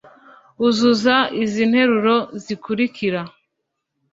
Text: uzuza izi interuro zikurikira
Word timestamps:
uzuza 0.67 1.15
izi 1.43 1.59
interuro 1.65 2.15
zikurikira 2.43 3.21